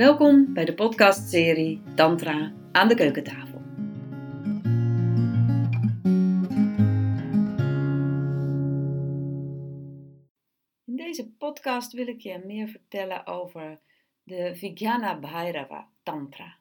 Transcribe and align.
Welkom 0.00 0.54
bij 0.54 0.64
de 0.64 0.74
podcastserie 0.74 1.82
Tantra 1.94 2.52
aan 2.72 2.88
de 2.88 2.94
keukentafel. 2.94 3.58
In 10.84 10.96
deze 10.96 11.30
podcast 11.38 11.92
wil 11.92 12.06
ik 12.06 12.20
je 12.20 12.42
meer 12.44 12.68
vertellen 12.68 13.26
over 13.26 13.80
de 14.22 14.56
Vijnana 14.56 15.18
Bhairava 15.18 15.88
Tantra. 16.02 16.56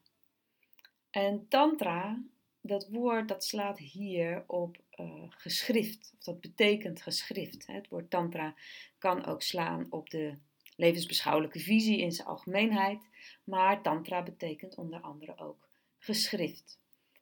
En 1.09 1.45
Tantra, 1.48 2.23
dat 2.62 2.88
woord 2.88 3.27
dat 3.27 3.44
slaat 3.44 3.77
hier 3.77 4.44
op 4.48 4.77
uh, 4.95 5.23
geschrift, 5.27 6.13
of 6.17 6.23
dat 6.23 6.41
betekent 6.41 7.02
geschrift. 7.02 7.67
Het 7.67 7.88
woord 7.90 8.09
Tantra 8.09 8.55
kan 8.98 9.26
ook 9.26 9.41
slaan 9.41 9.88
op 9.90 10.09
de 10.09 10.38
levensbeschouwelijke 10.80 11.59
visie 11.59 11.99
in 11.99 12.12
zijn 12.12 12.27
algemeenheid, 12.27 13.09
maar 13.44 13.81
Tantra 13.81 14.23
betekent 14.23 14.76
onder 14.76 15.02
andere 15.02 15.38
ook 15.38 15.70
geschrift. 15.98 16.80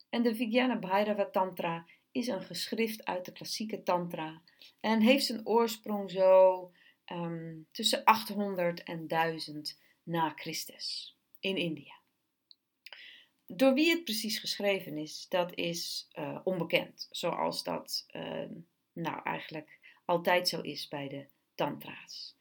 En 0.09 0.23
de 0.23 0.35
Vijnana 0.35 0.79
Bhairava 0.79 1.25
Tantra 1.25 1.85
is 2.11 2.27
een 2.27 2.41
geschrift 2.41 3.05
uit 3.05 3.25
de 3.25 3.31
klassieke 3.31 3.83
Tantra 3.83 4.41
en 4.79 5.01
heeft 5.01 5.25
zijn 5.25 5.47
oorsprong 5.47 6.11
zo 6.11 6.71
um, 7.11 7.67
tussen 7.71 8.03
800 8.03 8.83
en 8.83 9.07
1000 9.07 9.79
na 10.03 10.33
Christus 10.35 11.17
in 11.39 11.57
India. 11.57 11.95
Door 13.45 13.73
wie 13.73 13.89
het 13.89 14.03
precies 14.03 14.39
geschreven 14.39 14.97
is, 14.97 15.25
dat 15.29 15.55
is 15.55 16.09
uh, 16.13 16.39
onbekend, 16.43 17.07
zoals 17.11 17.63
dat 17.63 18.05
uh, 18.15 18.45
nou 18.93 19.21
eigenlijk 19.23 19.79
altijd 20.05 20.47
zo 20.47 20.61
is 20.61 20.87
bij 20.87 21.07
de 21.07 21.25
Tantra's. 21.55 22.35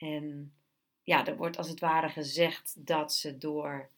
En 0.00 0.54
ja, 1.02 1.26
er 1.26 1.36
wordt 1.36 1.56
als 1.56 1.68
het 1.68 1.80
ware 1.80 2.08
gezegd 2.08 2.86
dat 2.86 3.14
ze 3.14 3.38
door 3.38 3.90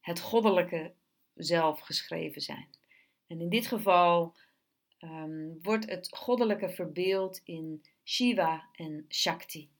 het 0.00 0.20
goddelijke 0.20 0.92
zelf 1.34 1.80
geschreven 1.80 2.40
zijn. 2.40 2.68
En 3.26 3.40
in 3.40 3.48
dit 3.48 3.66
geval 3.66 4.36
um, 5.00 5.58
wordt 5.62 5.90
het 5.90 6.08
goddelijke 6.16 6.68
verbeeld 6.70 7.40
in 7.44 7.84
Shiva 8.04 8.68
en 8.72 9.06
Shakti, 9.08 9.70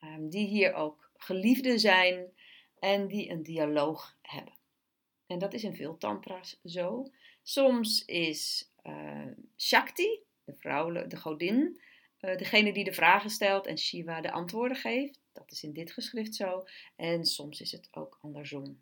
um, 0.00 0.28
die 0.28 0.46
hier 0.46 0.74
ook 0.74 1.10
geliefden 1.16 1.80
zijn 1.80 2.26
en 2.78 3.08
die 3.08 3.30
een 3.30 3.42
dialoog 3.42 4.16
hebben. 4.22 4.54
En 5.26 5.38
dat 5.38 5.54
is 5.54 5.64
in 5.64 5.76
veel 5.76 5.98
tantra's 5.98 6.60
zo. 6.64 7.10
Soms 7.42 8.04
is 8.04 8.72
uh, 8.82 9.26
Shakti, 9.56 10.20
de 10.44 10.54
vrouw, 10.54 11.06
de 11.06 11.16
godin, 11.16 11.80
uh, 12.20 12.36
degene 12.36 12.72
die 12.72 12.84
de 12.84 12.92
vragen 12.92 13.30
stelt 13.30 13.66
en 13.66 13.78
Shiva 13.78 14.20
de 14.20 14.32
antwoorden 14.32 14.76
geeft. 14.76 15.20
Dat 15.36 15.52
is 15.52 15.62
in 15.62 15.72
dit 15.72 15.92
geschrift 15.92 16.34
zo. 16.34 16.64
En 16.96 17.24
soms 17.24 17.60
is 17.60 17.72
het 17.72 17.88
ook 17.90 18.18
andersom. 18.22 18.80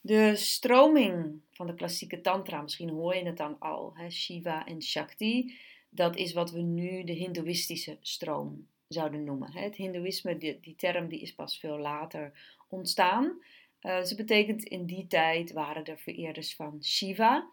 De 0.00 0.36
stroming 0.36 1.40
van 1.50 1.66
de 1.66 1.74
klassieke 1.74 2.20
tantra, 2.20 2.62
misschien 2.62 2.88
hoor 2.88 3.14
je 3.14 3.24
het 3.24 3.36
dan 3.36 3.58
al, 3.58 3.94
Shiva 4.10 4.66
en 4.66 4.82
Shakti, 4.82 5.58
dat 5.88 6.16
is 6.16 6.32
wat 6.32 6.50
we 6.50 6.60
nu 6.60 7.04
de 7.04 7.12
hindoeïstische 7.12 7.96
stroom 8.00 8.66
zouden 8.88 9.24
noemen. 9.24 9.52
Het 9.52 9.76
hindoeïsme, 9.76 10.38
die, 10.38 10.74
term 10.76 11.08
die 11.08 11.20
is 11.20 11.34
pas 11.34 11.58
veel 11.58 11.78
later 11.78 12.32
ontstaan. 12.68 13.42
Uh, 13.82 14.02
ze 14.02 14.14
betekent 14.14 14.64
in 14.64 14.86
die 14.86 15.06
tijd 15.06 15.52
waren 15.52 15.84
er 15.84 15.98
vereerders 15.98 16.54
van 16.54 16.84
Shiva. 16.84 17.50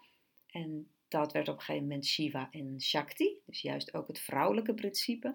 En 0.50 0.88
dat 1.08 1.32
werd 1.32 1.48
op 1.48 1.54
een 1.54 1.60
gegeven 1.60 1.86
moment 1.86 2.06
Shiva 2.06 2.48
en 2.50 2.80
Shakti. 2.80 3.30
Dus 3.46 3.60
juist 3.60 3.94
ook 3.94 4.08
het 4.08 4.18
vrouwelijke 4.18 4.74
principe. 4.74 5.34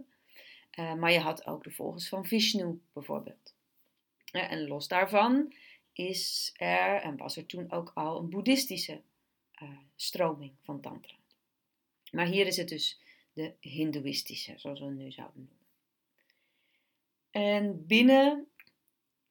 Uh, 0.79 0.93
maar 0.93 1.11
je 1.11 1.19
had 1.19 1.45
ook 1.45 1.63
de 1.63 1.71
volgers 1.71 2.09
van 2.09 2.25
Vishnu 2.25 2.81
bijvoorbeeld. 2.93 3.55
Uh, 4.31 4.51
en 4.51 4.67
los 4.67 4.87
daarvan 4.87 5.53
is 5.93 6.53
er, 6.55 7.01
en 7.01 7.17
was 7.17 7.37
er 7.37 7.45
toen 7.45 7.71
ook 7.71 7.91
al, 7.93 8.19
een 8.19 8.29
boeddhistische 8.29 9.01
stroming 9.95 10.53
van 10.63 10.81
Tantra. 10.81 11.15
Maar 12.11 12.25
hier 12.25 12.47
is 12.47 12.57
het 12.57 12.69
dus 12.69 12.99
de 13.33 13.53
Hindoeïstische, 13.59 14.53
zoals 14.57 14.79
we 14.79 14.85
het 14.85 14.95
nu 14.95 15.11
zouden 15.11 15.37
noemen. 15.37 15.67
En 17.31 17.85
binnen 17.85 18.47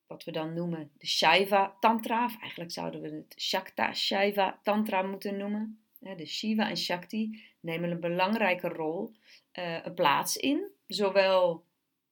wat 0.07 0.25
we 0.25 0.31
dan 0.31 0.55
noemen 0.55 0.91
de 0.99 1.07
Shaiva 1.07 1.77
Tantra, 1.81 2.25
of 2.25 2.41
eigenlijk 2.41 2.71
zouden 2.71 3.01
we 3.01 3.09
het 3.09 3.35
Shakta 3.41 3.95
Shaiva 3.95 4.61
Tantra 4.63 5.03
moeten 5.03 5.37
noemen. 5.37 5.85
De 5.99 6.27
Shiva 6.27 6.69
en 6.69 6.77
Shakti 6.77 7.43
nemen 7.61 7.91
een 7.91 8.01
belangrijke 8.01 8.69
rol, 8.69 9.15
een 9.53 9.95
plaats 9.95 10.37
in, 10.37 10.71
zowel 10.93 11.65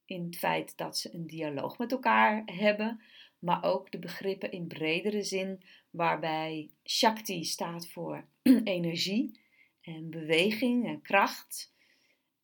in 0.05 0.23
het 0.25 0.37
feit 0.37 0.77
dat 0.77 0.97
ze 0.97 1.13
een 1.13 1.27
dialoog 1.27 1.77
met 1.77 1.91
elkaar 1.91 2.43
hebben, 2.45 3.01
maar 3.39 3.63
ook 3.63 3.91
de 3.91 3.99
begrippen 3.99 4.51
in 4.51 4.67
bredere 4.67 5.23
zin, 5.23 5.63
waarbij 5.89 6.69
Shakti 6.85 7.43
staat 7.43 7.87
voor 7.87 8.25
energie 8.63 9.41
en 9.81 10.09
beweging 10.09 10.87
en 10.87 11.01
kracht. 11.01 11.73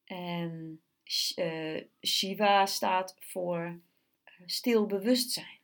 En 0.05 0.81
uh, 1.35 1.81
Shiva 2.05 2.65
staat 2.65 3.15
voor 3.19 3.79
stil 4.45 4.85
bewustzijn. 4.85 5.59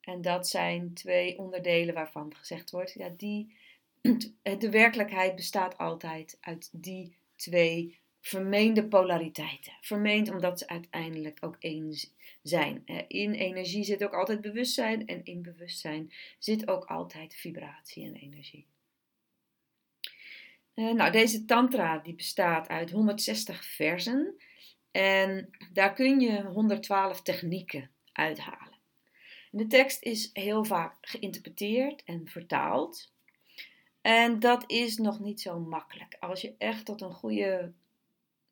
En 0.00 0.22
dat 0.22 0.48
zijn 0.48 0.94
twee 0.94 1.38
onderdelen 1.38 1.94
waarvan 1.94 2.34
gezegd 2.34 2.70
wordt, 2.70 2.92
ja, 2.92 3.08
die, 3.08 3.56
de 4.58 4.70
werkelijkheid 4.70 5.36
bestaat 5.36 5.78
altijd 5.78 6.38
uit 6.40 6.70
die 6.72 7.16
twee 7.36 7.98
vermeende 8.26 8.84
polariteiten. 8.84 9.72
Vermeend 9.80 10.30
omdat 10.30 10.58
ze 10.58 10.68
uiteindelijk 10.68 11.38
ook 11.40 11.56
één 11.58 11.94
zijn. 12.42 12.82
In 13.08 13.32
energie 13.32 13.84
zit 13.84 14.04
ook 14.04 14.14
altijd 14.14 14.40
bewustzijn 14.40 15.06
en 15.06 15.24
in 15.24 15.42
bewustzijn 15.42 16.12
zit 16.38 16.68
ook 16.68 16.84
altijd 16.84 17.34
vibratie 17.34 18.04
en 18.04 18.14
energie. 18.14 18.66
Eh, 20.74 20.90
nou, 20.90 21.12
deze 21.12 21.44
tantra 21.44 21.98
die 21.98 22.14
bestaat 22.14 22.68
uit 22.68 22.90
160 22.90 23.64
versen 23.64 24.34
en 24.90 25.50
daar 25.72 25.92
kun 25.92 26.20
je 26.20 26.42
112 26.42 27.22
technieken 27.22 27.90
uithalen. 28.12 28.78
De 29.50 29.66
tekst 29.66 30.02
is 30.02 30.30
heel 30.32 30.64
vaak 30.64 30.94
geïnterpreteerd 31.00 32.04
en 32.04 32.28
vertaald. 32.28 33.12
En 34.00 34.38
dat 34.38 34.64
is 34.66 34.96
nog 34.96 35.20
niet 35.20 35.40
zo 35.40 35.58
makkelijk. 35.58 36.16
Als 36.20 36.40
je 36.40 36.54
echt 36.58 36.84
tot 36.84 37.00
een 37.00 37.12
goede 37.12 37.72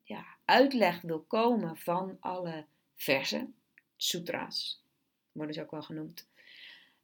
ja, 0.05 0.25
uitleg 0.45 1.01
wil 1.01 1.21
komen 1.21 1.77
van 1.77 2.17
alle 2.19 2.65
versen, 2.95 3.55
sutra's, 3.95 4.83
worden 5.31 5.55
ze 5.55 5.61
ook 5.61 5.71
wel 5.71 5.81
genoemd, 5.81 6.27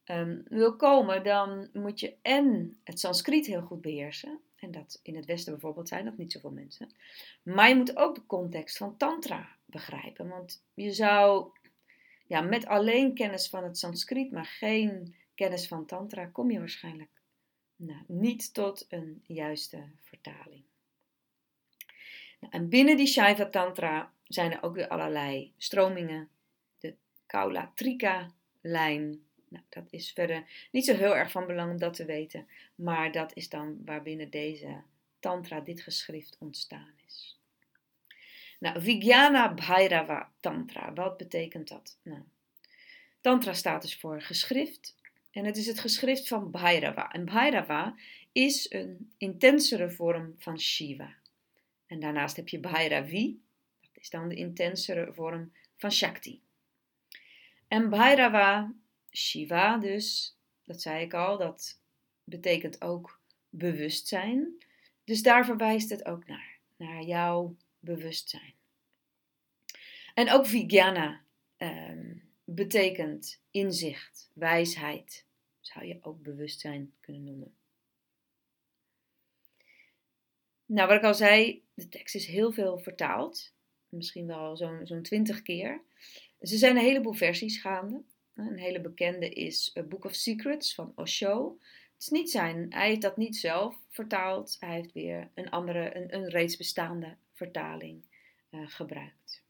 um, 0.06 0.44
wil 0.48 0.76
komen, 0.76 1.24
dan 1.24 1.70
moet 1.74 2.00
je 2.00 2.16
en 2.22 2.78
het 2.84 3.00
Sanskriet 3.00 3.46
heel 3.46 3.62
goed 3.62 3.82
beheersen. 3.82 4.40
En 4.56 4.72
dat 4.72 5.00
in 5.04 5.16
het 5.16 5.26
Westen 5.26 5.52
bijvoorbeeld 5.54 5.88
zijn 5.88 6.06
dat 6.06 6.18
niet 6.18 6.32
zoveel 6.32 6.52
mensen. 6.52 6.90
Maar 7.44 7.70
je 7.70 7.76
moet 7.76 7.98
ook 7.98 8.16
de 8.16 8.26
context 8.26 8.78
van 8.78 8.98
Tantra 8.98 9.56
begrijpen. 9.66 10.28
Want 10.28 10.64
je 10.74 10.92
zou 10.92 11.52
ja, 12.28 12.42
met 12.42 12.66
alleen 12.66 13.14
kennis 13.14 13.50
van 13.50 13.64
het 13.64 13.78
Sanskriet, 13.78 14.32
maar 14.32 14.46
geen 14.46 15.16
kennis 15.36 15.68
van 15.68 15.86
Tantra, 15.86 16.26
kom 16.26 16.52
je 16.52 16.60
waarschijnlijk 16.60 17.22
nou, 17.76 18.04
niet 18.08 18.54
tot 18.54 18.86
een 18.90 19.24
juiste 19.28 19.84
vertaling. 20.02 20.64
En 22.50 22.70
binnen 22.70 22.98
die 22.98 23.08
Shaiva 23.08 23.46
Tantra 23.46 24.12
zijn 24.28 24.52
er 24.52 24.64
ook 24.64 24.76
weer 24.76 24.88
allerlei 24.88 25.54
stromingen. 25.58 26.30
De 26.80 26.96
Kaula 27.26 27.72
Trika 27.76 28.32
lijn 28.62 29.22
nou, 29.52 29.64
dat 29.70 29.88
is 29.90 30.12
verder 30.12 30.68
niet 30.72 30.86
zo 30.86 30.96
heel 30.96 31.16
erg 31.16 31.32
van 31.32 31.48
belang 31.48 31.72
om 31.72 31.78
dat 31.78 31.94
te 31.94 32.06
weten, 32.06 32.48
maar 32.76 33.12
dat 33.12 33.32
is 33.36 33.50
dan 33.50 33.82
waarbinnen 33.86 34.30
deze 34.30 34.82
Tantra, 35.20 35.60
dit 35.60 35.82
geschrift, 35.82 36.38
ontstaan 36.40 36.94
is. 37.08 37.40
Nou, 38.60 38.82
Vijnana 38.82 39.54
Bhairava 39.54 40.32
Tantra, 40.40 40.94
wat 40.94 41.18
betekent 41.18 41.68
dat? 41.68 41.98
Nou, 42.02 42.22
tantra 43.22 43.54
staat 43.54 43.82
dus 43.82 43.96
voor 43.96 44.22
geschrift 44.22 44.96
en 45.32 45.46
het 45.46 45.58
is 45.58 45.68
het 45.68 45.80
geschrift 45.80 46.28
van 46.28 46.52
Bhairava. 46.52 47.12
En 47.12 47.26
Bhairava 47.26 47.96
is 48.32 48.72
een 48.72 49.12
intensere 49.18 49.92
vorm 49.92 50.36
van 50.38 50.60
Shiva. 50.60 51.16
En 51.92 52.00
daarnaast 52.00 52.36
heb 52.36 52.48
je 52.48 52.60
Bhairavi, 52.60 53.42
dat 53.82 54.04
is 54.04 54.10
dan 54.10 54.30
de 54.30 54.36
intensere 54.36 55.14
vorm 55.14 55.52
van 55.78 55.92
Shakti. 55.92 56.42
En 57.68 57.90
Bhairava 57.90 58.74
Shiva 59.12 59.78
dus, 59.78 60.38
dat 60.64 60.82
zei 60.82 61.04
ik 61.04 61.14
al, 61.14 61.38
dat 61.38 61.82
betekent 62.24 62.82
ook 62.82 63.22
bewustzijn. 63.50 64.64
Dus 65.04 65.22
daar 65.22 65.46
verwijst 65.46 65.90
het 65.90 66.06
ook 66.06 66.28
naar, 66.28 66.60
naar 66.76 67.02
jouw 67.02 67.56
bewustzijn. 67.80 68.54
En 70.14 70.32
ook 70.32 70.46
Vijnana 70.46 71.24
ehm, 71.58 72.16
betekent 72.44 73.42
inzicht, 73.52 74.30
wijsheid. 74.34 75.26
Zou 75.60 75.86
je 75.86 75.98
ook 76.02 76.22
bewustzijn 76.22 76.94
kunnen 77.00 77.24
noemen. 77.24 77.56
Nou, 80.72 80.88
wat 80.88 80.98
ik 80.98 81.04
al 81.04 81.14
zei, 81.14 81.64
de 81.82 81.90
tekst 81.90 82.16
is 82.16 82.26
heel 82.26 82.52
veel 82.52 82.78
vertaald. 82.78 83.54
Misschien 83.90 84.28
wel 84.28 84.58
zo'n 84.58 84.80
zo'n 84.84 85.02
twintig 85.02 85.42
keer. 85.42 85.82
Dus 86.40 86.52
er 86.52 86.58
zijn 86.58 86.76
een 86.76 86.84
heleboel 86.84 87.14
versies 87.14 87.62
gaande. 87.62 88.04
Een 88.36 88.58
hele 88.58 88.82
bekende 88.82 89.30
is 89.30 89.76
A 89.78 89.84
Book 89.84 90.06
of 90.06 90.16
Secrets 90.16 90.76
van 90.76 90.92
Osho. 90.96 91.58
Het 91.94 92.02
is 92.02 92.08
niet 92.08 92.32
zijn, 92.32 92.66
hij 92.70 92.88
heeft 92.88 93.02
dat 93.02 93.18
niet 93.18 93.38
zelf 93.38 93.76
vertaald. 93.90 94.58
Hij 94.60 94.76
heeft 94.76 94.92
weer 94.92 95.30
een 95.34 95.50
andere, 95.50 96.14
een, 96.14 96.30
reeds 96.30 96.58
bestaande 96.58 97.16
vertaling 97.34 98.06
uh, 98.52 98.68
gebruikt. 98.68 99.44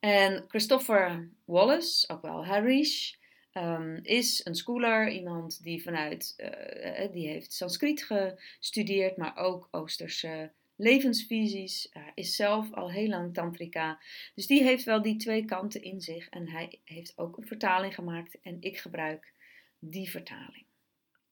En 0.00 0.44
Christopher 0.48 1.28
Wallace, 1.44 2.08
ook 2.08 2.22
wel 2.22 2.46
Harish, 2.46 3.14
um, 3.52 3.98
is 4.02 4.44
een 4.44 4.54
schooler, 4.54 5.10
iemand 5.10 5.62
die 5.62 5.82
vanuit, 5.82 6.34
uh, 6.36 7.12
die 7.12 7.28
heeft 7.28 7.52
Sanskriet 7.52 8.04
gestudeerd, 8.04 9.16
maar 9.16 9.36
ook 9.36 9.68
Oosterse 9.70 10.52
levensvisies, 10.78 11.90
uh, 11.96 12.02
is 12.14 12.36
zelf 12.36 12.72
al 12.72 12.90
heel 12.90 13.08
lang 13.08 13.34
tantrika. 13.34 14.00
Dus 14.34 14.46
die 14.46 14.62
heeft 14.62 14.84
wel 14.84 15.02
die 15.02 15.16
twee 15.16 15.44
kanten 15.44 15.82
in 15.82 16.00
zich 16.00 16.28
en 16.28 16.48
hij 16.48 16.80
heeft 16.84 17.18
ook 17.18 17.36
een 17.36 17.46
vertaling 17.46 17.94
gemaakt 17.94 18.40
en 18.40 18.56
ik 18.60 18.78
gebruik 18.78 19.32
die 19.78 20.10
vertaling. 20.10 20.64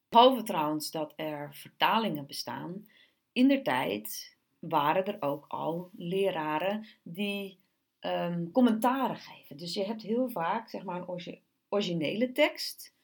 Behalve 0.08 0.42
trouwens 0.42 0.90
dat 0.90 1.12
er 1.16 1.54
vertalingen 1.54 2.26
bestaan, 2.26 2.88
in 3.32 3.48
der 3.48 3.62
tijd 3.62 4.36
waren 4.58 5.04
er 5.04 5.16
ook 5.22 5.44
al 5.48 5.90
leraren 5.96 6.86
die 7.02 7.58
um, 8.00 8.50
commentaren 8.52 9.16
geven. 9.16 9.56
Dus 9.56 9.74
je 9.74 9.84
hebt 9.84 10.02
heel 10.02 10.28
vaak 10.28 10.68
zeg 10.68 10.84
maar 10.84 11.08
een 11.08 11.40
originele 11.68 12.32
tekst 12.32 12.94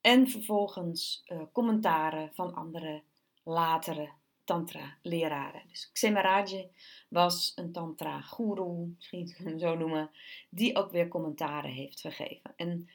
en 0.00 0.28
vervolgens 0.28 1.22
uh, 1.26 1.42
commentaren 1.52 2.30
van 2.34 2.54
andere 2.54 3.02
latere 3.42 4.10
tantra-leraren. 4.50 5.62
Dus 5.68 5.90
Xemaraje 5.92 6.70
was 7.08 7.52
een 7.54 7.72
tantra-guru, 7.72 8.94
misschien 8.96 9.34
hem 9.36 9.58
zo 9.58 9.76
noemen, 9.76 10.10
die 10.48 10.76
ook 10.76 10.90
weer 10.90 11.08
commentaren 11.08 11.70
heeft 11.70 12.00
gegeven. 12.00 12.52
En 12.56 12.90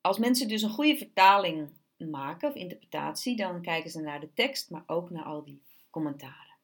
als 0.00 0.18
mensen 0.18 0.48
dus 0.48 0.62
een 0.62 0.70
goede 0.70 0.96
vertaling 0.96 1.70
maken 1.96 2.48
of 2.48 2.54
interpretatie, 2.54 3.36
dan 3.36 3.62
kijken 3.62 3.90
ze 3.90 4.00
naar 4.00 4.20
de 4.20 4.32
tekst, 4.32 4.70
maar 4.70 4.82
ook 4.86 5.10
naar 5.10 5.24
al 5.24 5.44
die 5.44 5.62
commentaren. 5.90 6.56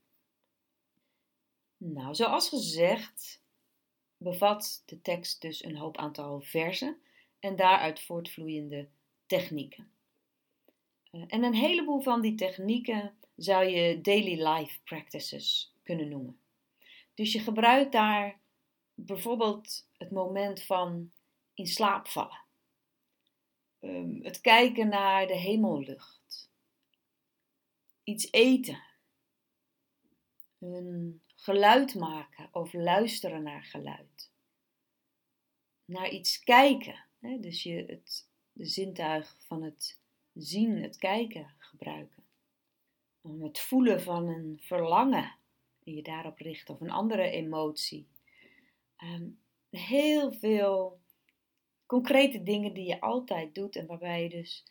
Nou, 1.76 2.14
zoals 2.14 2.48
gezegd, 2.48 3.43
bevat 4.16 4.82
de 4.87 5.00
tekst 5.00 5.40
dus 5.40 5.64
een 5.64 5.76
hoop 5.76 5.96
aantal 5.96 6.40
versen 6.40 6.96
en 7.40 7.56
daaruit 7.56 8.00
voortvloeiende 8.00 8.88
technieken. 9.26 9.90
Eh, 11.10 11.25
en 11.26 11.43
een 11.43 11.54
heleboel 11.54 12.00
van 12.00 12.20
die 12.20 12.34
technieken 12.34 13.14
zou 13.37 13.65
je 13.65 14.00
daily 14.00 14.49
life 14.49 14.81
practices 14.85 15.75
kunnen 15.83 16.09
noemen. 16.09 16.41
Dus 17.15 17.33
je 17.33 17.41
gebruikt 17.41 17.93
daar 17.93 18.41
bijvoorbeeld 18.94 19.88
het 19.93 20.11
moment 20.11 20.62
van 20.62 21.12
in 21.55 21.67
slaap 21.67 22.09
vallen. 22.09 22.44
Ehm, 23.81 24.23
het 24.23 24.41
kijken 24.41 24.88
naar 24.88 25.27
de 25.27 25.37
hemellucht. 25.37 26.50
Iets 28.03 28.33
eten. 28.33 28.83
Een 30.59 31.23
geluid 31.35 31.94
maken 31.94 32.49
of 32.53 32.73
luisteren 32.73 33.43
naar 33.43 33.62
geluid. 33.62 34.31
Naar 35.85 36.09
iets 36.09 36.39
kijken. 36.39 37.05
Hè? 37.21 37.39
Dus 37.41 37.62
je 37.62 37.85
het, 37.87 38.29
de 38.53 38.65
zintuig 38.65 39.37
van 39.41 39.62
het 39.62 40.00
zien, 40.32 40.82
het 40.82 40.97
kijken 40.97 41.55
gebruiken. 41.59 42.25
Om 43.26 43.43
het 43.43 43.58
voelen 43.58 44.02
van 44.02 44.28
een 44.28 44.61
verlangen 44.62 45.34
en 45.84 45.94
je 45.94 46.02
daarop 46.02 46.38
richt 46.38 46.70
of 46.70 46.81
een 46.81 46.90
andere 46.90 47.31
emotie. 47.31 48.08
Ehm, 48.96 49.28
heel 49.70 50.32
veel 50.32 51.00
concrete 51.87 52.43
dingen 52.43 52.75
die 52.75 52.87
je 52.87 53.00
altijd 53.00 53.55
doet 53.55 53.76
en 53.76 53.87
waarbij 53.87 54.23
je 54.23 54.28
dus 54.28 54.64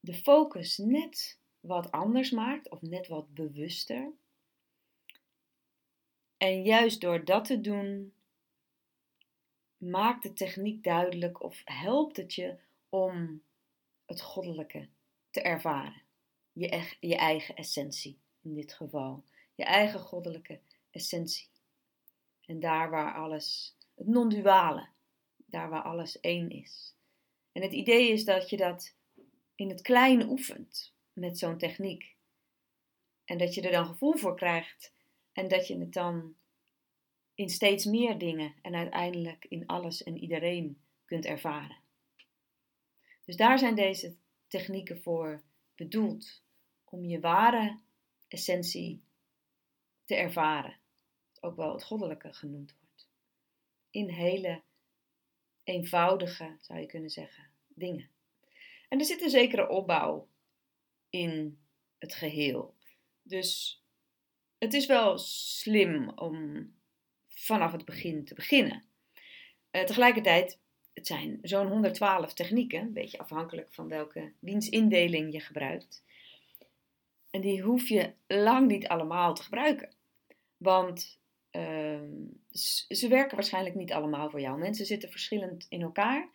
de 0.00 0.14
focus 0.14 0.78
net 0.78 1.40
wat 1.60 1.90
anders 1.90 2.30
maakt 2.30 2.70
of 2.70 2.82
net 2.82 3.06
wat 3.06 3.34
bewuster. 3.34 4.12
En 6.36 6.62
juist 6.62 7.00
door 7.00 7.24
dat 7.24 7.44
te 7.44 7.60
doen, 7.60 8.12
maakt 9.76 10.22
de 10.22 10.32
techniek 10.32 10.84
duidelijk 10.84 11.42
of 11.42 11.62
helpt 11.64 12.16
het 12.16 12.34
je 12.34 12.58
om 12.88 13.42
het 14.04 14.20
goddelijke 14.20 14.88
te 15.30 15.42
ervaren. 15.42 16.05
Je, 16.58 16.96
je 17.00 17.16
eigen 17.16 17.56
essentie 17.56 18.18
in 18.42 18.54
dit 18.54 18.72
geval. 18.72 19.24
Je 19.54 19.64
eigen 19.64 20.00
goddelijke 20.00 20.60
essentie. 20.90 21.48
En 22.46 22.60
daar 22.60 22.90
waar 22.90 23.14
alles, 23.14 23.76
het 23.94 24.06
non-duale, 24.06 24.88
daar 25.36 25.68
waar 25.68 25.82
alles 25.82 26.20
één 26.20 26.50
is. 26.50 26.94
En 27.52 27.62
het 27.62 27.72
idee 27.72 28.12
is 28.12 28.24
dat 28.24 28.50
je 28.50 28.56
dat 28.56 28.94
in 29.54 29.68
het 29.68 29.82
kleine 29.82 30.26
oefent 30.26 30.92
met 31.12 31.38
zo'n 31.38 31.58
techniek. 31.58 32.14
En 33.24 33.38
dat 33.38 33.54
je 33.54 33.62
er 33.62 33.72
dan 33.72 33.86
gevoel 33.86 34.16
voor 34.16 34.36
krijgt 34.36 34.92
en 35.32 35.48
dat 35.48 35.66
je 35.66 35.78
het 35.78 35.92
dan 35.92 36.36
in 37.34 37.48
steeds 37.48 37.84
meer 37.84 38.18
dingen 38.18 38.54
en 38.62 38.74
uiteindelijk 38.74 39.46
in 39.48 39.66
alles 39.66 40.02
en 40.02 40.18
iedereen 40.18 40.80
kunt 41.04 41.24
ervaren. 41.24 41.76
Dus 43.24 43.36
daar 43.36 43.58
zijn 43.58 43.74
deze 43.74 44.16
technieken 44.48 45.02
voor 45.02 45.42
bedoeld 45.74 46.44
om 46.96 47.04
je 47.04 47.20
ware 47.20 47.78
essentie 48.28 49.02
te 50.04 50.14
ervaren. 50.14 50.76
Ook 51.40 51.56
wel 51.56 51.72
het 51.72 51.84
goddelijke 51.84 52.32
genoemd 52.32 52.74
wordt. 52.80 53.08
In 53.90 54.08
hele 54.08 54.62
eenvoudige, 55.64 56.56
zou 56.60 56.80
je 56.80 56.86
kunnen 56.86 57.10
zeggen, 57.10 57.50
dingen. 57.68 58.10
En 58.88 58.98
er 58.98 59.04
zit 59.04 59.22
een 59.22 59.30
zekere 59.30 59.68
opbouw 59.68 60.28
in 61.10 61.58
het 61.98 62.14
geheel. 62.14 62.74
Dus 63.22 63.82
het 64.58 64.74
is 64.74 64.86
wel 64.86 65.18
slim 65.18 66.08
om 66.08 66.70
vanaf 67.28 67.72
het 67.72 67.84
begin 67.84 68.24
te 68.24 68.34
beginnen. 68.34 68.84
Uh, 69.70 69.84
tegelijkertijd, 69.84 70.60
het 70.92 71.06
zijn 71.06 71.38
zo'n 71.42 71.68
112 71.68 72.34
technieken, 72.34 72.80
een 72.80 72.92
beetje 72.92 73.18
afhankelijk 73.18 73.72
van 73.72 73.88
welke 73.88 74.32
dienstindeling 74.40 75.32
je 75.32 75.40
gebruikt. 75.40 76.04
En 77.36 77.42
die 77.42 77.62
hoef 77.62 77.88
je 77.88 78.12
lang 78.26 78.68
niet 78.68 78.88
allemaal 78.88 79.34
te 79.34 79.42
gebruiken. 79.42 79.88
Want 80.56 81.20
uh, 81.52 82.00
ze 82.88 83.08
werken 83.08 83.36
waarschijnlijk 83.36 83.74
niet 83.74 83.92
allemaal 83.92 84.30
voor 84.30 84.40
jou. 84.40 84.58
Mensen 84.58 84.86
zitten 84.86 85.10
verschillend 85.10 85.66
in 85.68 85.82
elkaar. 85.82 86.28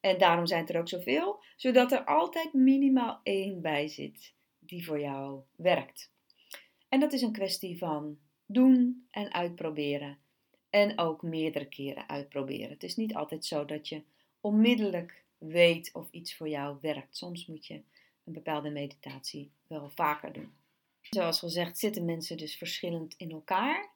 En 0.00 0.18
daarom 0.18 0.46
zijn 0.46 0.68
er 0.68 0.78
ook 0.78 0.88
zoveel, 0.88 1.42
zodat 1.56 1.92
er 1.92 2.04
altijd 2.04 2.52
minimaal 2.52 3.20
één 3.22 3.60
bij 3.60 3.88
zit 3.88 4.34
die 4.58 4.84
voor 4.84 5.00
jou 5.00 5.40
werkt. 5.56 6.12
En 6.88 7.00
dat 7.00 7.12
is 7.12 7.22
een 7.22 7.32
kwestie 7.32 7.78
van 7.78 8.18
doen 8.46 9.06
en 9.10 9.32
uitproberen. 9.32 10.18
En 10.70 10.98
ook 10.98 11.22
meerdere 11.22 11.68
keren 11.68 12.08
uitproberen. 12.08 12.70
Het 12.70 12.82
is 12.82 12.96
niet 12.96 13.14
altijd 13.14 13.44
zo 13.44 13.64
dat 13.64 13.88
je 13.88 14.02
onmiddellijk 14.40 15.24
weet 15.38 15.90
of 15.92 16.10
iets 16.10 16.36
voor 16.36 16.48
jou 16.48 16.78
werkt. 16.80 17.16
Soms 17.16 17.46
moet 17.46 17.66
je 17.66 17.82
bepaalde 18.32 18.70
meditatie 18.70 19.52
wel 19.66 19.90
vaker 19.90 20.32
doen. 20.32 20.52
Zoals 21.00 21.38
gezegd 21.38 21.78
zitten 21.78 22.04
mensen 22.04 22.36
dus 22.36 22.56
verschillend 22.56 23.14
in 23.16 23.30
elkaar. 23.30 23.90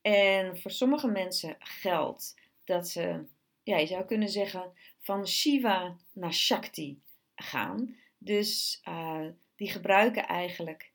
En 0.00 0.58
voor 0.58 0.70
sommige 0.70 1.08
mensen 1.08 1.56
geldt 1.58 2.34
dat 2.64 2.88
ze, 2.88 3.24
ja, 3.62 3.76
je 3.76 3.86
zou 3.86 4.04
kunnen 4.04 4.28
zeggen, 4.28 4.72
van 5.00 5.26
Shiva 5.26 5.96
naar 6.12 6.34
Shakti 6.34 7.00
gaan. 7.34 7.96
Dus 8.18 8.80
uh, 8.88 9.26
die 9.56 9.70
gebruiken 9.70 10.26
eigenlijk 10.26 10.92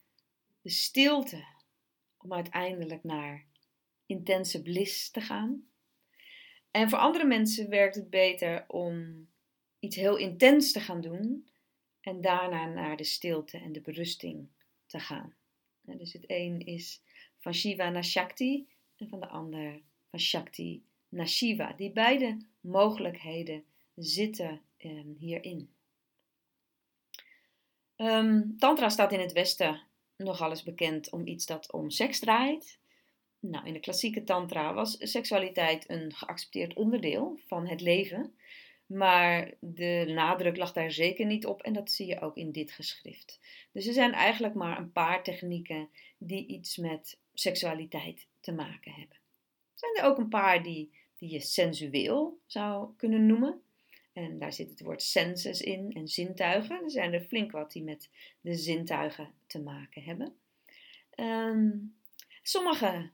de 0.61 0.69
stilte 0.69 1.43
om 2.17 2.33
uiteindelijk 2.33 3.03
naar 3.03 3.45
intense 4.05 4.61
bliss 4.61 5.11
te 5.11 5.21
gaan. 5.21 5.65
En 6.71 6.89
voor 6.89 7.00
andere 7.00 7.25
mensen 7.25 7.69
werkt 7.69 7.95
het 7.95 8.09
beter 8.09 8.65
om 8.67 9.27
iets 9.79 9.95
heel 9.95 10.17
intens 10.17 10.71
te 10.71 10.79
gaan 10.79 11.01
doen 11.01 11.50
en 12.01 12.22
daarna 12.22 12.67
naar 12.67 12.98
de 12.98 13.03
stilte 13.03 13.58
en 13.58 13.72
de 13.72 13.81
berusting 13.81 14.48
te 14.86 15.00
gaan. 15.00 15.36
dus 15.81 16.13
het 16.13 16.24
een 16.27 16.65
is 16.65 17.01
van 17.39 17.53
Shiva 17.53 17.89
naar 17.89 18.05
Shakti 18.05 18.67
en 18.98 19.08
van 19.08 19.20
de 19.20 19.27
ander 19.27 19.81
van 20.10 20.20
Shakti 20.20 20.84
naar 21.10 21.27
Shiva. 21.27 21.74
Die 21.74 21.91
beide 21.91 22.38
mogelijkheden 22.60 23.63
zitten 23.96 24.62
eh, 24.77 25.05
hierin. 25.20 25.70
Um, 27.98 28.58
tantra 28.58 28.89
staat 28.89 29.12
in 29.12 29.20
het 29.20 29.31
Westen 29.31 29.81
nogal 30.17 30.50
eens 30.50 30.63
bekend 30.63 31.12
om 31.12 31.27
iets 31.27 31.46
dat 31.46 31.72
om 31.72 31.89
seks 31.89 32.20
draait. 32.20 32.79
Nou, 33.39 33.65
in 33.65 33.74
de 33.74 33.79
klassieke 33.79 34.24
tantra 34.24 34.74
was 34.74 34.96
seksualiteit 35.00 35.89
een 35.89 36.13
geaccepteerd 36.13 36.74
onderdeel 36.74 37.39
van 37.46 37.67
het 37.67 37.81
leven. 37.81 38.36
Maar 38.93 39.53
de 39.60 40.03
nadruk 40.07 40.57
lag 40.57 40.74
daar 40.74 40.91
zeker 40.91 41.25
niet 41.25 41.45
op 41.45 41.62
en 41.62 41.74
dat 41.74 41.91
zie 41.91 42.07
je 42.07 42.21
ook 42.21 42.36
in 42.36 42.51
dit 42.51 42.71
geschrift. 42.71 43.39
Dus 43.71 43.88
er 43.88 43.93
zijn 43.93 44.13
eigenlijk 44.13 44.53
maar 44.53 44.77
een 44.77 44.91
paar 44.91 45.24
technieken 45.24 45.89
die 46.17 46.48
iets 46.48 46.77
met 46.77 47.17
seksualiteit 47.33 48.27
te 48.39 48.51
maken 48.51 48.91
hebben. 48.91 49.17
Zijn 49.74 49.98
er 49.98 50.03
ook 50.03 50.17
een 50.17 50.29
paar 50.29 50.63
die, 50.63 50.91
die 51.17 51.29
je 51.29 51.39
sensueel 51.39 52.39
zou 52.45 52.95
kunnen 52.95 53.25
noemen. 53.25 53.62
En 54.13 54.39
daar 54.39 54.53
zit 54.53 54.69
het 54.69 54.81
woord 54.81 55.01
senses 55.01 55.62
in 55.62 55.91
en 55.93 56.07
zintuigen. 56.07 56.83
Er 56.83 56.91
zijn 56.91 57.13
er 57.13 57.21
flink 57.21 57.51
wat 57.51 57.71
die 57.71 57.83
met 57.83 58.10
de 58.41 58.55
zintuigen 58.55 59.33
te 59.48 59.62
maken 59.62 60.03
hebben. 60.03 60.36
Um, 61.15 61.95
sommige 62.41 63.10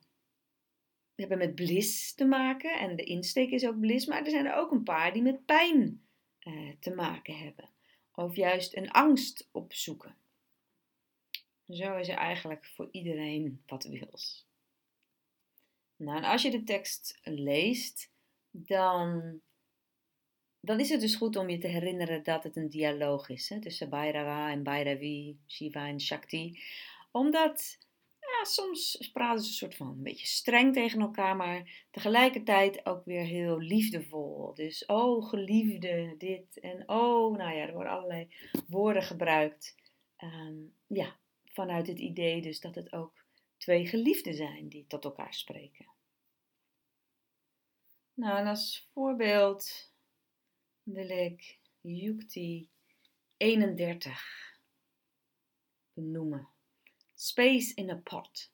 hebben 1.26 1.48
met 1.48 1.56
bliss 1.56 2.14
te 2.14 2.26
maken 2.26 2.80
en 2.80 2.96
de 2.96 3.04
insteek 3.04 3.52
is 3.52 3.66
ook 3.66 3.80
bliss, 3.80 4.06
maar 4.06 4.24
er 4.24 4.30
zijn 4.30 4.46
er 4.46 4.56
ook 4.56 4.72
een 4.72 4.84
paar 4.84 5.14
die 5.14 5.22
met 5.22 5.46
pijn 5.46 6.08
uh, 6.48 6.72
te 6.80 6.96
maken 6.96 7.38
hebben. 7.38 7.70
Of 8.14 8.36
juist 8.36 8.76
een 8.76 8.92
angst 8.92 9.50
opzoeken. 9.52 10.16
Zo 11.68 11.98
is 11.98 12.08
er 12.08 12.18
eigenlijk 12.18 12.66
voor 12.66 12.88
iedereen 12.92 13.64
wat 13.66 13.84
wils. 13.84 14.48
Nou, 15.96 16.18
en 16.18 16.24
als 16.24 16.42
je 16.42 16.52
de 16.52 16.64
tekst 16.64 17.20
leest, 17.24 18.12
dan, 18.52 19.40
dan 20.60 20.80
is 20.80 20.90
het 20.90 21.02
dus 21.02 21.16
goed 21.16 21.36
om 21.36 21.50
je 21.50 21.58
te 21.58 21.68
herinneren 21.68 22.24
dat 22.24 22.44
het 22.44 22.56
een 22.56 22.70
dialoog 22.70 23.30
is 23.30 23.50
hè, 23.50 23.62
tussen 23.62 23.90
Bhairava 23.90 24.52
en 24.52 24.64
Bhairavi, 24.64 25.38
Shiva 25.48 25.88
en 25.88 26.02
Shakti. 26.02 26.60
Omdat 27.12 27.78
soms 28.46 29.10
praten 29.14 29.44
ze 29.44 29.50
een 29.50 29.56
soort 29.56 29.76
van 29.76 29.88
een 29.88 30.04
beetje 30.04 30.28
streng 30.28 30.74
tegen 30.74 31.02
elkaar, 31.02 31.36
maar 31.36 31.86
tegelijkertijd 31.92 32.86
ook 32.86 33.06
weer 33.06 33.24
heel 33.24 33.60
liefdevol. 33.60 34.54
Dus, 34.54 34.86
oh 34.86 35.30
geliefde, 35.30 36.16
dit 36.18 36.60
en 36.60 36.90
oh, 36.90 37.38
nou 37.38 37.56
ja, 37.56 37.68
er 37.68 37.74
worden 37.74 37.92
allerlei 37.92 38.36
woorden 38.68 39.04
gebruikt. 39.04 39.76
Ehm, 40.16 40.56
ja, 40.88 41.20
vanuit 41.46 41.88
het 41.88 42.00
idee 42.00 42.42
dus 42.42 42.60
dat 42.60 42.76
het 42.76 42.94
ook 42.94 43.26
twee 43.58 43.88
geliefden 43.88 44.34
zijn 44.34 44.70
die 44.70 44.86
tot 44.88 45.04
elkaar 45.04 45.34
spreken. 45.34 45.86
Nou, 48.14 48.38
en 48.38 48.48
als 48.48 48.90
voorbeeld 48.94 49.92
wil 50.84 51.10
ik 51.10 51.60
Yukti 51.82 52.70
31 53.38 54.60
benoemen. 55.94 56.57
Space 57.20 57.74
in 57.74 57.90
a 57.90 57.96
pot. 57.96 58.52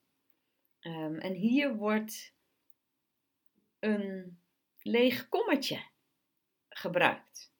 Um, 0.81 1.17
en 1.19 1.33
hier 1.33 1.75
wordt 1.75 2.33
een 3.79 4.39
leeg 4.81 5.29
kommetje 5.29 5.83
gebruikt 6.69 7.51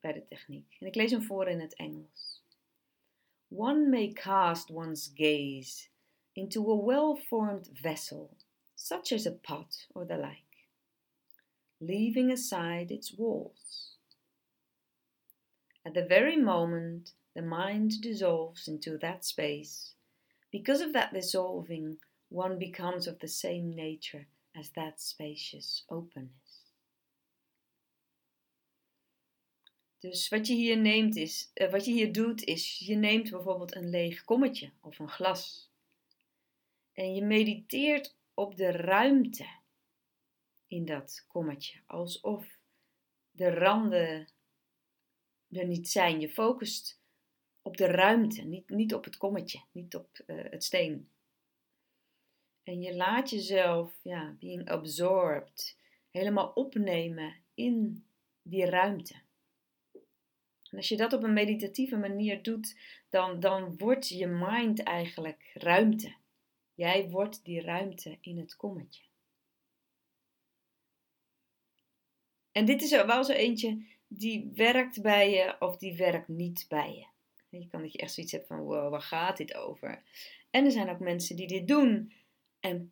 bij 0.00 0.12
de 0.12 0.26
techniek. 0.26 0.76
En 0.80 0.86
ik 0.86 0.94
lees 0.94 1.10
hem 1.10 1.22
voor 1.22 1.48
in 1.48 1.60
het 1.60 1.74
Engels. 1.74 2.42
One 3.48 3.88
may 3.88 4.12
cast 4.12 4.70
one's 4.70 5.10
gaze 5.14 5.88
into 6.32 6.72
a 6.72 6.84
well-formed 6.84 7.70
vessel, 7.72 8.36
such 8.74 9.12
as 9.12 9.26
a 9.26 9.32
pot 9.32 9.88
or 9.92 10.06
the 10.06 10.16
like, 10.16 10.66
leaving 11.76 12.30
aside 12.30 12.94
its 12.94 13.14
walls. 13.14 13.98
At 15.82 15.94
the 15.94 16.06
very 16.06 16.36
moment 16.36 17.16
the 17.34 17.42
mind 17.42 18.00
dissolves 18.00 18.68
into 18.68 18.98
that 18.98 19.24
space. 19.24 19.94
Because 20.50 20.80
of 20.80 20.92
that 20.92 21.12
dissolving, 21.12 21.98
one 22.28 22.58
becomes 22.58 23.06
of 23.06 23.18
the 23.18 23.28
same 23.28 23.74
nature 23.74 24.26
as 24.54 24.70
that 24.70 25.00
spacious 25.00 25.84
openness. 25.88 26.48
Dus 29.98 30.28
wat 30.28 30.46
je 30.46 30.54
hier 30.54 30.78
neemt 30.78 31.16
is, 31.16 31.50
uh, 31.54 31.70
wat 31.70 31.84
je 31.84 31.92
hier 31.92 32.12
doet 32.12 32.44
is, 32.44 32.78
je 32.78 32.94
neemt 32.94 33.30
bijvoorbeeld 33.30 33.74
een 33.74 33.90
leeg 33.90 34.24
kommetje 34.24 34.72
of 34.80 34.98
een 34.98 35.08
glas. 35.08 35.70
En 36.92 37.14
je 37.14 37.22
mediteert 37.22 38.16
op 38.34 38.56
de 38.56 38.70
ruimte 38.70 39.46
in 40.66 40.84
dat 40.84 41.24
kommetje, 41.28 41.80
alsof 41.86 42.58
de 43.30 43.50
randen 43.50 44.28
er 45.50 45.66
niet 45.66 45.88
zijn. 45.88 46.20
Je 46.20 46.28
focust 46.28 46.97
op 47.68 47.76
de 47.76 47.86
ruimte, 47.86 48.42
niet, 48.42 48.68
niet 48.68 48.94
op 48.94 49.04
het 49.04 49.16
kommetje, 49.16 49.62
niet 49.72 49.96
op 49.96 50.22
uh, 50.26 50.44
het 50.50 50.64
steen. 50.64 51.08
En 52.62 52.80
je 52.80 52.96
laat 52.96 53.30
jezelf, 53.30 53.92
ja, 54.02 54.36
being 54.40 54.68
absorbed, 54.70 55.78
helemaal 56.10 56.48
opnemen 56.48 57.36
in 57.54 58.04
die 58.42 58.64
ruimte. 58.64 59.14
En 60.70 60.76
als 60.76 60.88
je 60.88 60.96
dat 60.96 61.12
op 61.12 61.22
een 61.22 61.32
meditatieve 61.32 61.96
manier 61.96 62.42
doet, 62.42 62.76
dan, 63.08 63.40
dan 63.40 63.76
wordt 63.76 64.08
je 64.08 64.26
mind 64.26 64.82
eigenlijk 64.82 65.50
ruimte. 65.54 66.16
Jij 66.74 67.08
wordt 67.08 67.44
die 67.44 67.60
ruimte 67.60 68.18
in 68.20 68.38
het 68.38 68.56
kommetje. 68.56 69.02
En 72.52 72.64
dit 72.64 72.82
is 72.82 72.90
wel 72.90 73.24
zo 73.24 73.32
eentje 73.32 73.86
die 74.06 74.50
werkt 74.54 75.02
bij 75.02 75.30
je 75.30 75.56
of 75.58 75.76
die 75.76 75.96
werkt 75.96 76.28
niet 76.28 76.64
bij 76.68 76.94
je. 76.94 77.06
Je 77.48 77.68
kan 77.68 77.82
dat 77.82 77.92
je 77.92 77.98
echt 77.98 78.12
zoiets 78.12 78.32
hebt 78.32 78.46
van, 78.46 78.64
waar 78.64 79.02
gaat 79.02 79.36
dit 79.36 79.54
over? 79.54 80.02
En 80.50 80.64
er 80.64 80.70
zijn 80.70 80.90
ook 80.90 81.00
mensen 81.00 81.36
die 81.36 81.48
dit 81.48 81.68
doen. 81.68 82.12
En 82.60 82.90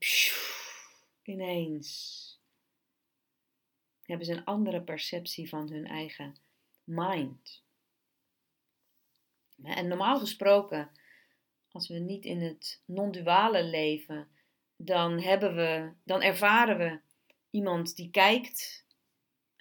ineens 1.22 2.24
hebben 4.02 4.26
ze 4.26 4.32
een 4.32 4.44
andere 4.44 4.82
perceptie 4.82 5.48
van 5.48 5.70
hun 5.70 5.86
eigen 5.86 6.36
mind. 6.84 7.64
En 9.62 9.88
normaal 9.88 10.18
gesproken, 10.18 10.90
als 11.70 11.88
we 11.88 11.98
niet 11.98 12.24
in 12.24 12.40
het 12.40 12.82
non-duale 12.84 13.64
leven, 13.64 14.28
dan, 14.76 15.20
hebben 15.20 15.54
we, 15.54 15.92
dan 16.04 16.22
ervaren 16.22 16.78
we 16.78 17.00
iemand 17.50 17.96
die 17.96 18.10
kijkt, 18.10 18.84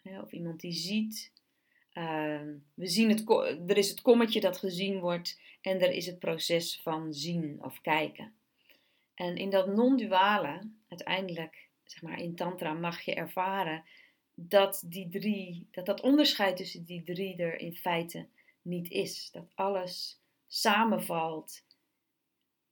of 0.03 0.31
iemand 0.31 0.59
die 0.59 0.73
ziet, 0.73 1.31
Ehm, 1.95 2.55
we 2.73 2.87
zien 2.87 3.09
het, 3.09 3.29
er 3.69 3.77
is 3.77 3.89
het 3.89 4.01
kommetje 4.01 4.39
dat 4.39 4.57
gezien 4.57 4.99
wordt 4.99 5.39
en 5.61 5.81
er 5.81 5.91
is 5.91 6.05
het 6.05 6.19
proces 6.19 6.79
van 6.81 7.13
zien 7.13 7.63
of 7.63 7.81
kijken. 7.81 8.33
En 9.13 9.35
in 9.35 9.49
dat 9.49 9.67
non-duale, 9.67 10.69
uiteindelijk, 10.89 11.69
zeg 11.83 12.01
maar 12.01 12.19
in 12.19 12.35
Tantra, 12.35 12.73
mag 12.73 13.01
je 13.01 13.13
ervaren 13.13 13.83
dat 14.33 14.83
die 14.85 15.09
drie, 15.09 15.67
dat 15.71 15.85
dat 15.85 16.01
onderscheid 16.01 16.57
tussen 16.57 16.85
die 16.85 17.03
drie 17.03 17.35
er 17.37 17.59
in 17.59 17.75
feite 17.75 18.27
niet 18.61 18.89
is. 18.89 19.31
Dat 19.31 19.51
alles 19.53 20.21
samenvalt 20.47 21.65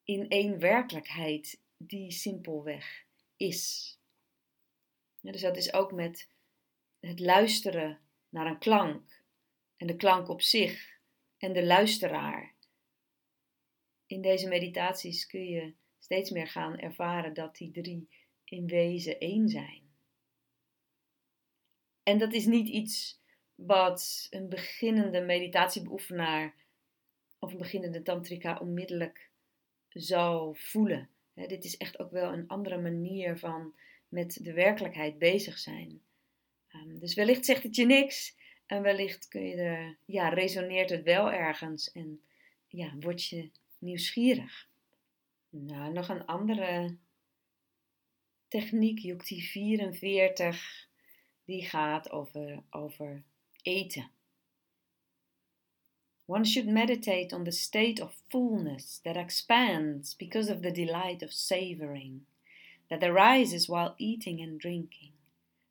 in 0.03 0.29
één 0.29 0.59
werkelijkheid 0.59 1.59
die 1.77 2.11
simpelweg 2.11 3.05
is. 3.37 3.97
dus 5.21 5.41
dat 5.41 5.57
is 5.57 5.73
ook 5.73 5.91
met 5.91 6.29
het 6.99 7.19
luisteren 7.19 7.99
naar 8.29 8.45
een 8.45 8.59
klank 8.59 9.12
en 9.77 9.87
de 9.87 9.95
klank 9.95 10.27
op 10.27 10.41
zich 10.41 10.99
en 11.37 11.53
de 11.53 11.65
luisteraar. 11.65 12.53
In 14.05 14.21
deze 14.21 14.47
meditaties 14.47 15.27
kun 15.27 15.45
je 15.45 15.73
steeds 15.99 16.29
meer 16.29 16.47
gaan 16.47 16.79
ervaren 16.79 17.33
dat 17.33 17.55
die 17.55 17.71
drie 17.71 18.09
in 18.43 18.67
wezen 18.67 19.19
één 19.19 19.49
zijn. 19.49 19.81
En 22.03 22.17
dat 22.17 22.33
is 22.33 22.45
niet 22.45 22.67
iets 22.67 23.21
wat 23.55 24.27
een 24.29 24.49
beginnende 24.49 25.21
meditatiebeoefenaar 25.21 26.55
of 27.39 27.51
een 27.51 27.57
beginnende 27.57 28.01
tantrika 28.01 28.57
onmiddellijk 28.57 29.29
zou 29.89 30.57
voelen. 30.57 31.09
dit 31.33 31.63
is 31.63 31.77
echt 31.77 31.99
ook 31.99 32.11
wel 32.11 32.33
een 32.33 32.47
andere 32.47 32.81
manier 32.81 33.37
van 33.37 33.75
met 34.07 34.39
de 34.41 34.53
werkelijkheid 34.53 35.17
bezig 35.17 35.57
zijn. 35.57 36.01
Ehm, 36.67 36.99
dus 36.99 37.13
wellicht 37.13 37.45
zegt 37.45 37.63
het 37.63 37.75
je 37.75 37.85
niks 37.85 38.35
en 38.65 38.81
wellicht 38.81 39.27
kun 39.27 39.47
je 39.47 39.55
er, 39.55 39.97
ja, 40.05 40.29
resoneert 40.29 40.89
het 40.89 41.03
wel 41.03 41.31
ergens 41.31 41.91
en 41.91 42.21
ja, 42.67 42.93
word 42.99 43.25
je 43.25 43.49
nieuwsgierig. 43.77 44.67
Nou, 45.49 45.93
nog 45.93 46.09
een 46.09 46.25
andere 46.25 46.97
techniek, 48.47 48.99
Yukti 48.99 49.41
44, 49.41 50.87
die 51.45 51.63
gaat 51.65 52.11
over, 52.11 52.63
over 52.69 53.23
eten. 53.61 54.11
One 56.25 56.45
should 56.45 56.69
meditate 56.69 57.35
on 57.35 57.43
the 57.43 57.51
state 57.51 58.03
of 58.03 58.21
fullness 58.29 58.99
that 59.01 59.15
expands 59.15 60.15
because 60.15 60.53
of 60.53 60.61
the 60.61 60.71
delight 60.71 61.21
of 61.21 61.33
savoring, 61.33 62.25
that 62.87 63.03
arises 63.03 63.67
while 63.67 63.93
eating 63.97 64.41
and 64.41 64.59
drinking, 64.59 65.11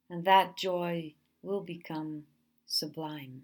and 0.09 0.25
that 0.25 0.57
joy 0.57 1.15
will 1.41 1.65
become 1.65 2.27
sublime. 2.73 3.41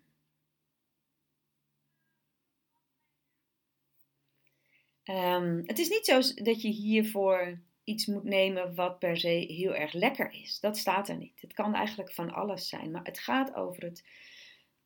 Um, 5.04 5.62
het 5.66 5.78
is 5.78 5.88
niet 5.88 6.04
zo 6.04 6.42
dat 6.42 6.62
je 6.62 6.68
hiervoor 6.68 7.60
iets 7.84 8.06
moet 8.06 8.24
nemen 8.24 8.74
wat 8.74 8.98
per 8.98 9.16
se 9.16 9.28
heel 9.28 9.74
erg 9.74 9.92
lekker 9.92 10.32
is. 10.32 10.60
Dat 10.60 10.76
staat 10.76 11.08
er 11.08 11.16
niet. 11.16 11.40
Het 11.40 11.52
kan 11.52 11.74
eigenlijk 11.74 12.12
van 12.12 12.32
alles 12.32 12.68
zijn. 12.68 12.90
Maar 12.90 13.04
het 13.04 13.18
gaat 13.18 13.54
over 13.54 13.82
het 13.82 14.04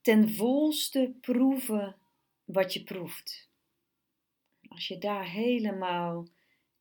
ten 0.00 0.30
volste 0.30 1.14
proeven 1.20 1.96
wat 2.44 2.72
je 2.72 2.82
proeft. 2.82 3.50
Als 4.68 4.88
je 4.88 4.98
daar 4.98 5.28
helemaal 5.28 6.28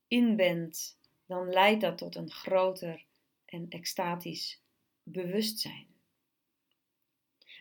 in 0.08 0.36
bent, 0.36 0.98
dan 1.26 1.50
leidt 1.50 1.82
dat 1.82 1.98
tot 1.98 2.16
een 2.16 2.32
groter 2.32 3.06
en 3.46 3.70
extatisch 3.70 4.62
bewustzijn. 5.04 5.91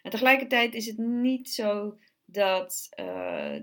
En 0.03 0.11
tegelijkertijd 0.11 0.75
is 0.75 0.87
het 0.87 0.99
niet 0.99 1.51
zo 1.51 1.99
dat, 2.25 2.89
uh, 3.01 3.57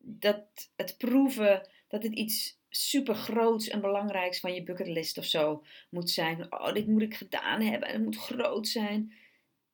dat 0.00 0.70
het 0.76 0.94
proeven, 0.98 1.68
dat 1.88 2.02
het 2.02 2.12
iets 2.12 2.62
super 2.68 3.14
groots 3.14 3.68
en 3.68 3.80
belangrijks 3.80 4.40
van 4.40 4.54
je 4.54 4.62
bucketlist 4.62 5.18
of 5.18 5.24
zo 5.24 5.64
moet 5.90 6.10
zijn. 6.10 6.52
Oh, 6.52 6.72
dit 6.72 6.86
moet 6.86 7.02
ik 7.02 7.14
gedaan 7.14 7.60
hebben 7.60 7.88
en 7.88 7.94
het 7.94 8.04
moet 8.04 8.16
groot 8.16 8.68
zijn. 8.68 9.12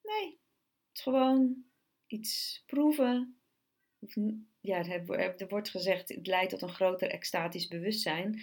Nee, 0.02 0.26
het 0.88 0.96
is 0.96 1.02
gewoon 1.02 1.64
iets 2.06 2.62
proeven. 2.66 3.40
Ja, 4.60 4.84
er 4.84 5.48
wordt 5.48 5.70
gezegd, 5.70 6.08
het 6.08 6.26
leidt 6.26 6.50
tot 6.50 6.62
een 6.62 6.68
groter 6.68 7.10
extatisch 7.10 7.68
bewustzijn. 7.68 8.42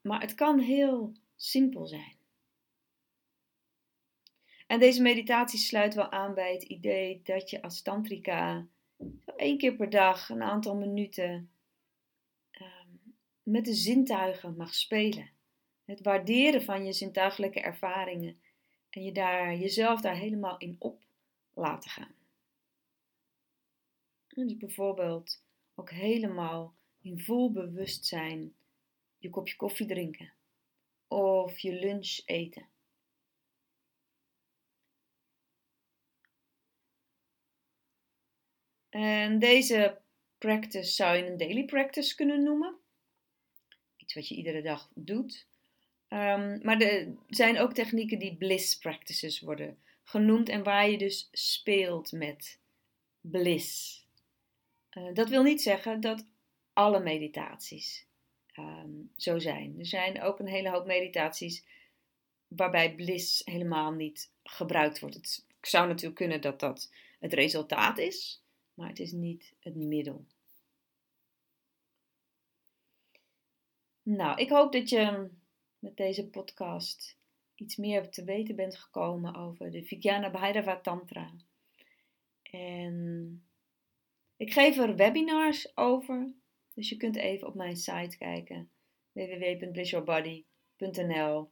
Maar 0.00 0.20
het 0.20 0.34
kan 0.34 0.58
heel 0.58 1.12
simpel 1.36 1.86
zijn. 1.86 2.16
En 4.72 4.78
deze 4.78 5.02
meditatie 5.02 5.58
sluit 5.58 5.94
wel 5.94 6.10
aan 6.10 6.34
bij 6.34 6.52
het 6.52 6.62
idee 6.62 7.20
dat 7.22 7.50
je 7.50 7.62
als 7.62 7.82
tantrika 7.82 8.66
één 9.36 9.58
keer 9.58 9.76
per 9.76 9.90
dag 9.90 10.28
een 10.28 10.42
aantal 10.42 10.76
minuten 10.76 11.50
ehm, 12.50 12.88
met 13.42 13.64
de 13.64 13.74
zintuigen 13.74 14.56
mag 14.56 14.74
spelen. 14.74 15.30
Het 15.84 16.02
waarderen 16.02 16.62
van 16.62 16.84
je 16.84 16.92
zintuigelijke 16.92 17.60
ervaringen 17.60 18.40
en 18.90 19.04
je 19.04 19.12
daar, 19.12 19.56
jezelf 19.56 20.00
daar 20.00 20.16
helemaal 20.16 20.58
in 20.58 20.76
op 20.78 21.02
laten 21.54 21.90
gaan. 21.90 22.14
dus 24.28 24.56
bijvoorbeeld 24.56 25.42
ook 25.74 25.90
helemaal 25.90 26.74
in 27.00 27.20
vol 27.20 27.52
bewustzijn 27.52 28.54
je 29.18 29.30
kopje 29.30 29.56
koffie 29.56 29.86
drinken 29.86 30.32
of 31.08 31.58
je 31.58 31.72
lunch 31.72 32.20
eten. 32.24 32.71
En 38.92 39.38
deze 39.38 39.98
practice 40.38 40.92
zou 40.92 41.16
je 41.16 41.26
een 41.26 41.36
daily 41.36 41.64
practice 41.64 42.14
kunnen 42.14 42.42
noemen. 42.42 42.74
Iets 43.96 44.14
wat 44.14 44.28
je 44.28 44.34
iedere 44.34 44.62
dag 44.62 44.90
doet. 44.94 45.46
Um, 46.08 46.58
maar 46.62 46.80
er 46.80 47.14
zijn 47.28 47.58
ook 47.58 47.72
technieken 47.72 48.18
die 48.18 48.36
bliss 48.36 48.78
practices 48.78 49.40
worden 49.40 49.78
genoemd 50.02 50.48
en 50.48 50.62
waar 50.62 50.90
je 50.90 50.98
dus 50.98 51.28
speelt 51.32 52.12
met 52.12 52.58
bliss. 53.20 54.04
Uh, 54.90 55.14
dat 55.14 55.28
wil 55.28 55.42
niet 55.42 55.62
zeggen 55.62 56.00
dat 56.00 56.26
alle 56.72 57.00
meditaties 57.00 58.06
um, 58.58 59.10
zo 59.16 59.38
zijn. 59.38 59.78
Er 59.78 59.86
zijn 59.86 60.22
ook 60.22 60.38
een 60.38 60.48
hele 60.48 60.70
hoop 60.70 60.86
meditaties 60.86 61.64
waarbij 62.48 62.94
bliss 62.94 63.42
helemaal 63.44 63.92
niet 63.92 64.30
gebruikt 64.42 65.00
wordt. 65.00 65.14
Het 65.14 65.44
zou 65.60 65.86
natuurlijk 65.86 66.16
kunnen 66.16 66.40
dat 66.40 66.60
dat 66.60 66.92
het 67.20 67.32
resultaat 67.32 67.98
is 67.98 68.41
maar 68.74 68.88
het 68.88 68.98
is 68.98 69.12
niet 69.12 69.54
het 69.60 69.76
middel. 69.76 70.24
Nou, 74.02 74.40
ik 74.40 74.48
hoop 74.48 74.72
dat 74.72 74.88
je 74.88 75.28
met 75.78 75.96
deze 75.96 76.28
podcast 76.28 77.18
iets 77.54 77.76
meer 77.76 78.10
te 78.10 78.24
weten 78.24 78.56
bent 78.56 78.76
gekomen 78.76 79.34
over 79.34 79.70
de 79.70 79.84
Vijnana 79.84 80.30
Bhairava 80.30 80.80
Tantra. 80.80 81.32
En 82.42 83.42
ik 84.36 84.52
geef 84.52 84.78
er 84.78 84.96
webinars 84.96 85.76
over, 85.76 86.32
dus 86.74 86.88
je 86.88 86.96
kunt 86.96 87.16
even 87.16 87.46
op 87.46 87.54
mijn 87.54 87.76
site 87.76 88.16
kijken 88.18 88.70
www.blissyourbody.nl 89.12 91.50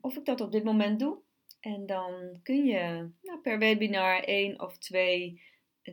of 0.00 0.16
ik 0.16 0.24
dat 0.24 0.40
op 0.40 0.52
dit 0.52 0.64
moment 0.64 0.98
doe. 0.98 1.18
En 1.60 1.86
dan 1.86 2.40
kun 2.42 2.64
je 2.64 3.10
nou, 3.22 3.38
per 3.42 3.58
webinar 3.58 4.22
één 4.22 4.60
of 4.60 4.78
twee 4.78 5.42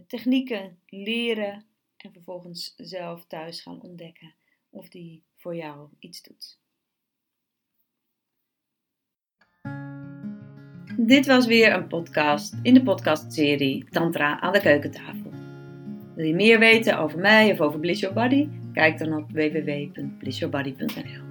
technieken 0.07 0.79
leren 0.85 1.65
en 1.97 2.11
vervolgens 2.11 2.73
zelf 2.77 3.25
thuis 3.25 3.61
gaan 3.61 3.81
ontdekken 3.81 4.33
of 4.69 4.89
die 4.89 5.23
voor 5.35 5.55
jou 5.55 5.89
iets 5.99 6.21
doet. 6.21 6.59
Dit 10.97 11.25
was 11.25 11.45
weer 11.45 11.73
een 11.73 11.87
podcast 11.87 12.55
in 12.61 12.73
de 12.73 12.83
podcastserie 12.83 13.85
Tantra 13.89 14.39
aan 14.39 14.53
de 14.53 14.61
keukentafel. 14.61 15.31
Wil 16.15 16.25
je 16.25 16.35
meer 16.35 16.59
weten 16.59 16.99
over 16.99 17.19
mij 17.19 17.51
of 17.51 17.61
over 17.61 17.79
Bliss 17.79 18.01
Your 18.01 18.15
Body? 18.15 18.47
Kijk 18.73 18.97
dan 18.97 19.13
op 19.13 19.31
www.blissyourbody.nl 19.31 21.28